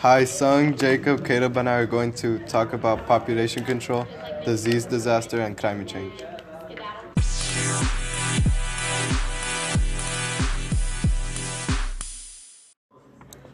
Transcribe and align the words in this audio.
Hi, 0.00 0.24
Sung, 0.24 0.78
Jacob, 0.78 1.26
Caleb, 1.26 1.58
and 1.58 1.68
I 1.68 1.74
are 1.74 1.84
going 1.84 2.14
to 2.14 2.38
talk 2.46 2.72
about 2.72 3.06
population 3.06 3.66
control, 3.66 4.06
disease, 4.46 4.86
disaster, 4.86 5.42
and 5.42 5.58
climate 5.58 5.88
change. 5.88 6.24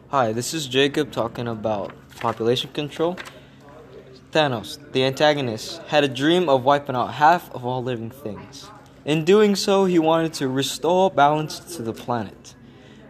Hi, 0.07 0.31
this 0.31 0.53
is 0.53 0.67
Jacob 0.67 1.11
talking 1.11 1.49
about 1.49 1.91
population 2.21 2.71
control. 2.71 3.17
Thanos, 4.31 4.79
the 4.93 5.03
antagonist, 5.03 5.81
had 5.87 6.05
a 6.05 6.07
dream 6.07 6.47
of 6.47 6.63
wiping 6.63 6.95
out 6.95 7.15
half 7.15 7.53
of 7.53 7.65
all 7.65 7.83
living 7.83 8.09
things. 8.09 8.69
In 9.03 9.25
doing 9.25 9.53
so, 9.53 9.83
he 9.83 9.99
wanted 9.99 10.33
to 10.35 10.47
restore 10.47 11.11
balance 11.11 11.59
to 11.75 11.81
the 11.81 11.91
planet. 11.91 12.55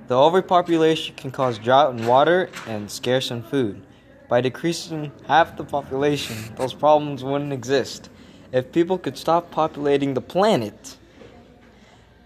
The 0.07 0.17
overpopulation 0.17 1.15
can 1.15 1.31
cause 1.31 1.59
drought 1.59 1.93
in 1.93 2.07
water 2.07 2.49
and 2.65 2.89
scarce 2.89 3.29
in 3.29 3.43
food. 3.43 3.85
By 4.29 4.39
decreasing 4.39 5.11
half 5.27 5.57
the 5.57 5.65
population, 5.65 6.37
those 6.55 6.73
problems 6.73 7.25
wouldn't 7.25 7.51
exist. 7.51 8.09
If 8.53 8.71
people 8.71 8.97
could 8.97 9.17
stop 9.17 9.51
populating 9.51 10.13
the 10.13 10.21
planet, 10.21 10.95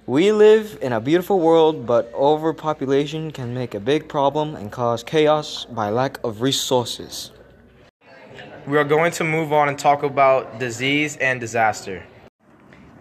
we 0.05 0.31
live 0.31 0.77
in 0.80 0.94
a 0.94 0.99
beautiful 0.99 1.40
world, 1.40 1.88
but 1.88 2.12
overpopulation 2.13 3.31
can 3.31 3.52
make 3.55 3.73
a 3.73 3.80
big 3.80 4.07
problem 4.07 4.55
and 4.55 4.71
cause 4.71 5.04
chaos 5.04 5.66
by 5.66 5.90
lack 5.90 6.20
of 6.23 6.41
resources. 6.41 7.32
We 8.68 8.77
are 8.77 8.84
going 8.84 9.12
to 9.13 9.23
move 9.23 9.51
on 9.51 9.70
and 9.70 9.79
talk 9.79 10.04
about 10.04 10.60
disease 10.60 11.18
and 11.18 11.40
disaster. 11.40 12.04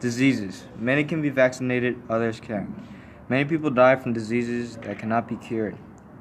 Diseases. 0.01 0.65
Many 0.79 1.05
can 1.05 1.21
be 1.21 1.29
vaccinated, 1.29 2.01
others 2.09 2.41
can't. 2.41 2.71
Many 3.31 3.45
people 3.45 3.71
die 3.71 3.95
from 3.95 4.13
diseases 4.13 4.77
that 4.79 4.99
cannot 4.99 5.29
be 5.29 5.37
cured. 5.37 5.77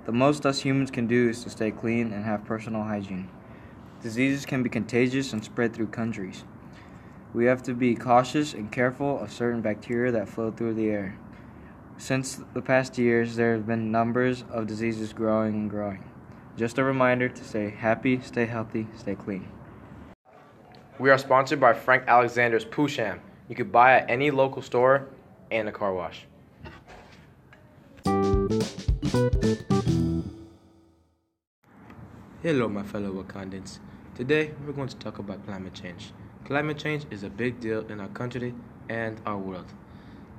The 0.05 0.11
most 0.11 0.45
us 0.45 0.59
humans 0.59 0.91
can 0.91 1.07
do 1.07 1.29
is 1.29 1.43
to 1.43 1.49
stay 1.49 1.71
clean 1.71 2.13
and 2.13 2.23
have 2.23 2.45
personal 2.45 2.83
hygiene. 2.83 3.27
Diseases 4.03 4.45
can 4.45 4.61
be 4.61 4.69
contagious 4.69 5.33
and 5.33 5.43
spread 5.43 5.73
through 5.73 5.87
countries. 5.87 6.43
We 7.33 7.45
have 7.45 7.63
to 7.63 7.73
be 7.73 7.95
cautious 7.95 8.53
and 8.53 8.71
careful 8.71 9.19
of 9.19 9.33
certain 9.33 9.59
bacteria 9.59 10.11
that 10.11 10.29
flow 10.29 10.51
through 10.51 10.75
the 10.75 10.91
air. 10.91 11.17
Since 11.97 12.41
the 12.53 12.61
past 12.61 12.99
years, 12.99 13.35
there 13.35 13.53
have 13.53 13.65
been 13.65 13.91
numbers 13.91 14.43
of 14.51 14.67
diseases 14.67 15.11
growing 15.11 15.55
and 15.55 15.67
growing. 15.67 16.03
Just 16.57 16.77
a 16.77 16.83
reminder 16.83 17.27
to 17.27 17.43
stay 17.43 17.71
happy, 17.71 18.21
stay 18.21 18.45
healthy, 18.45 18.87
stay 18.95 19.15
clean. 19.15 19.49
We 20.99 21.09
are 21.09 21.17
sponsored 21.17 21.59
by 21.59 21.73
Frank 21.73 22.03
Alexander's 22.05 22.65
Poosham. 22.65 23.19
You 23.47 23.55
could 23.55 23.71
buy 23.71 23.93
at 23.93 24.11
any 24.11 24.29
local 24.29 24.61
store 24.61 25.07
and 25.49 25.67
a 25.67 25.71
car 25.71 25.91
wash. 25.91 26.28
Hello, 32.41 32.67
my 32.67 32.81
fellow 32.81 33.11
Wakandans. 33.13 33.77
Today, 34.15 34.55
we're 34.65 34.73
going 34.73 34.87
to 34.87 34.95
talk 34.95 35.19
about 35.19 35.45
climate 35.45 35.75
change. 35.75 36.13
Climate 36.45 36.79
change 36.79 37.05
is 37.11 37.21
a 37.21 37.29
big 37.29 37.59
deal 37.59 37.85
in 37.91 37.99
our 37.99 38.07
country 38.07 38.55
and 38.89 39.21
our 39.27 39.37
world. 39.37 39.71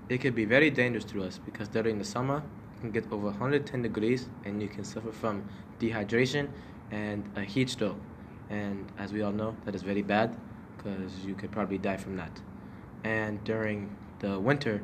It 0.09 0.21
can 0.21 0.35
be 0.35 0.45
very 0.45 0.71
dangerous 0.71 1.05
to 1.05 1.23
us 1.23 1.39
because 1.39 1.69
during 1.69 1.99
the 1.99 2.05
summer, 2.05 2.43
it 2.75 2.81
can 2.81 2.91
get 2.91 3.05
over 3.13 3.27
110 3.27 3.81
degrees 3.83 4.29
and 4.45 4.61
you 4.61 4.67
can 4.67 4.83
suffer 4.83 5.13
from 5.13 5.49
dehydration 5.79 6.49
and 6.91 7.23
a 7.37 7.43
heat 7.43 7.71
stroke. 7.71 8.01
And 8.49 8.91
as 8.99 9.13
we 9.13 9.23
all 9.23 9.31
know, 9.31 9.55
that 9.67 9.77
is 9.77 9.83
very 9.83 10.03
bad 10.03 10.37
because 10.77 11.25
you 11.25 11.37
could 11.37 11.53
probably 11.53 11.79
die 11.79 11.99
from 11.99 12.17
that. 12.17 12.41
And 13.05 13.45
during 13.45 13.97
the 14.19 14.41
winter, 14.41 14.83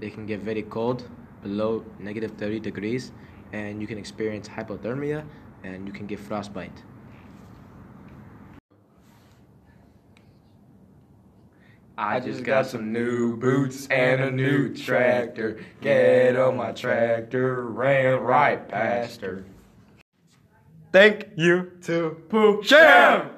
it 0.00 0.14
can 0.14 0.24
get 0.24 0.40
very 0.40 0.62
cold, 0.62 1.06
below 1.44 1.84
negative 2.00 2.32
30 2.32 2.58
degrees, 2.58 3.12
and 3.52 3.80
you 3.80 3.86
can 3.86 3.98
experience 3.98 4.48
hypothermia 4.48 5.24
and 5.62 5.86
you 5.86 5.92
can 5.92 6.06
get 6.06 6.18
frostbite. 6.18 6.82
I 11.96 12.18
just 12.18 12.42
got 12.42 12.66
some 12.66 12.92
new 12.92 13.36
boots 13.36 13.86
and 13.86 14.20
a 14.20 14.30
new 14.30 14.74
tractor. 14.74 15.64
Get 15.80 16.34
on 16.34 16.56
my 16.56 16.72
tractor, 16.72 17.66
ran 17.66 18.18
right 18.18 18.68
past 18.68 19.20
her. 19.20 19.44
Thank 20.90 21.28
you 21.36 21.70
to 21.82 22.20
Pooh 22.28 22.62
Sham! 22.64 23.30